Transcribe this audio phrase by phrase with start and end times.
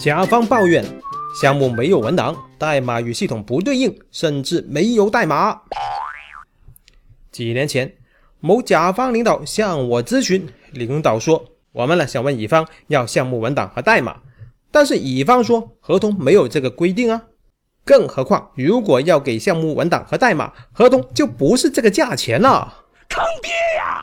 [0.00, 0.82] 甲方抱怨
[1.38, 5.60] 项目没有文档，代码与系统不对应，甚至没有代码。
[7.30, 7.92] 几年前，
[8.40, 14.16] 某甲方领导向我咨询，领导说我们呢想问乙方要项目文档和代码，
[14.70, 17.24] 但是乙方说合同没有这个规定啊。
[17.84, 22.86] 更何况，如果要给项目文档和代码，合同就不是这个价钱了。
[23.10, 24.02] 坑爹呀！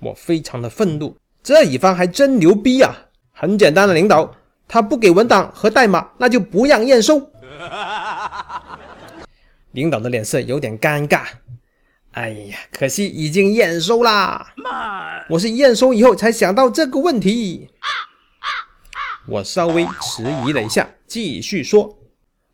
[0.00, 2.96] 我非常的愤怒，这乙方还真牛逼呀！
[3.30, 4.34] 很简单的，领导，
[4.74, 7.30] 他不给文档和代码，那就不让验收。
[9.70, 11.20] 领导的脸色有点尴尬。
[12.10, 14.52] 哎呀，可惜已经验收啦。
[15.28, 17.70] 我是验收以后才想到这个问题。
[19.28, 21.96] 我稍微迟疑了一下，继续说。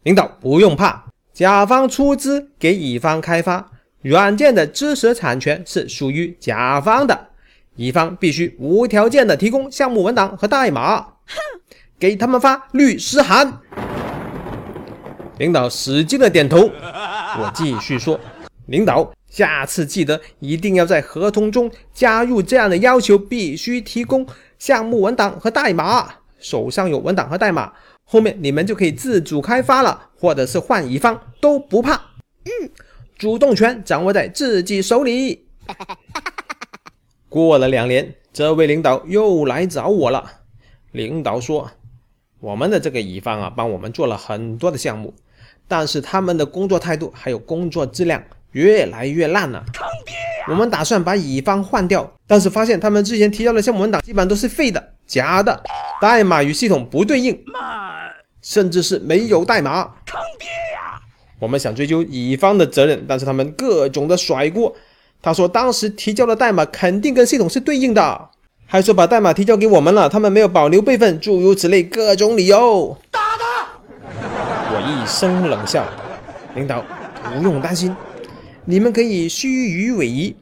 [0.02, 3.70] 领导不用怕，甲方出资给乙方开发
[4.02, 7.28] 软件的知识产权是属于甲方的，
[7.76, 11.14] 乙方必须无条件的提供项目文档和代码，
[12.00, 13.60] 给他们发律师函。
[15.38, 18.18] 领导使劲的点头，我继续说，
[18.66, 24.26] 领导下次记得一定要在合同中加入这样的要求，必须提供
[24.58, 27.72] 项目文档和代码，手上有文档和代码。
[28.04, 31.94] 后面你们就可以自主开发了，或者是换乙方都不怕。
[32.44, 32.70] 嗯，
[33.16, 35.46] 主动权掌握在自己手里。
[37.28, 40.32] 过了两年，这位领导又来找我了。
[40.90, 41.70] 领导说，
[42.40, 45.12] 我们的这个乙方啊，帮我们做了很多的项目，
[45.68, 49.62] 但是他们的工作态度还有工作质量越来越烂了。
[49.74, 50.46] 坑爹呀！
[50.48, 55.62] 我们打算把乙方换掉，但是发现他们之前提交的项目文档基本都是废的、假的，
[56.00, 57.38] 代码与系统不对应。
[58.40, 60.98] 甚至是没有代码，坑爹呀！
[61.38, 64.74] 我们想追究乙方的责任，但是他们各种的甩锅。
[65.20, 68.30] 他说当时提交的代码肯定跟系统是对应的，
[68.72, 72.96] 还说把代码提交给我们了，他们没有保留备份，诸如此类各种理由。
[73.10, 73.68] 打他！
[74.72, 75.84] 我一声冷笑，
[76.54, 76.80] 领导
[77.24, 77.92] 不用担心，
[78.64, 80.34] 你们可以虚与委蛇，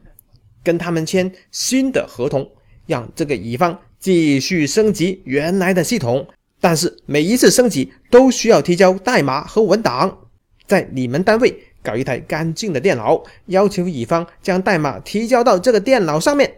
[0.62, 2.46] 跟他们签新的合同，
[2.86, 6.26] 让这个乙方继续升级原来的系统。
[6.60, 10.18] 但是每一次升级都需要提交代码和文档，
[10.66, 16.52] 在你们单位搞一台干净的电脑，要求乙方将代码提交到这个电脑上面，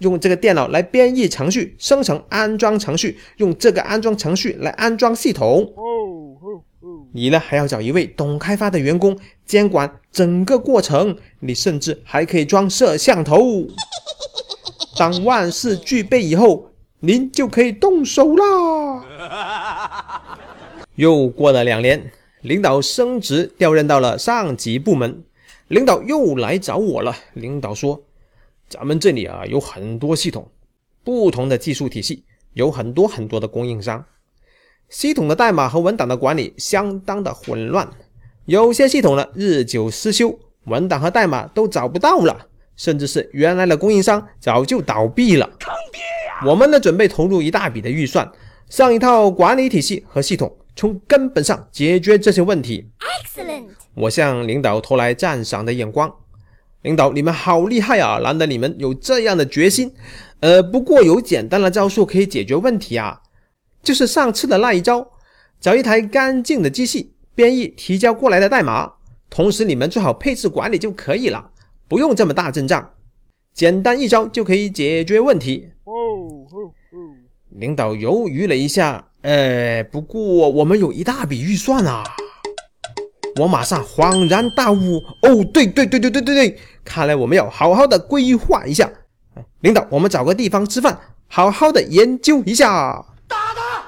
[0.00, 5.72] 用这个电脑来编译程序、生成安装程序，用这个安装程序来安装系统。
[7.14, 13.66] 你呢还要找一位懂开发的员工监管整个过程，你甚至还可以装摄像头。
[14.98, 16.66] 当万事俱备以后。
[17.02, 19.02] 您就可以动手啦！
[20.96, 22.12] 又过了两年，
[22.42, 25.24] 领导升职调任到了上级部门，
[25.68, 27.16] 领导又来找我了。
[27.32, 28.02] 领导说
[28.70, 30.48] ：“咱们这里啊有很多系统，
[31.02, 32.22] 不同的技术体系，
[32.52, 34.04] 有很多很多的供应商，
[34.88, 37.90] 系统的代码和文档的管理相当的混乱，
[38.44, 48.30] 有些系统呢日久失修，文档和代码都找不到了，甚至是原来的供应商早就倒闭了。”坑爹呀我们呢准备投入一大笔的预算，
[48.68, 52.88] 上一套管理体系和系统，从根本上解决这些问题。
[53.00, 53.70] Excellent！
[53.94, 56.14] 我向领导投来赞赏的眼光。
[56.82, 58.18] 领导，你们好厉害啊！
[58.22, 59.92] 难得你们有这样的决心。
[60.40, 63.20] 呃，不过有简单的招数可以解决问题啊，
[63.82, 65.06] 就是上次的那一招，
[65.60, 68.92] 找一台干净的机器编译提交过来的代码，
[69.28, 71.50] 同时你们做好配置管理就可以了，
[71.86, 72.88] 不用这么大阵仗，
[73.52, 75.68] 简单一招就可以解决问题。
[75.84, 76.98] 哦哦哦
[77.50, 82.04] 领导犹豫了一下，呃，不过我们有一大笔预算啊！
[83.36, 88.90] 我马上恍然大悟，哦，对对对对对对对，看来我们要好好的规划一下。
[89.60, 90.98] 领导，我们找个地方吃饭，
[91.28, 93.04] 好好的研究一下。
[93.28, 93.84] 打他！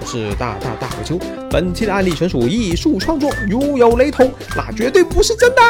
[0.00, 1.18] 我是大大大火球，
[1.50, 5.62] 本期的案例纯属艺术创作，如有雷同，那绝对不是真的。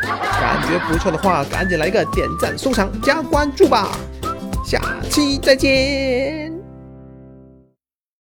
[0.00, 3.96] 感觉不错的话，赶紧来个点赞、收藏、加关注吧！
[4.66, 4.80] 下
[5.10, 6.43] 期再见。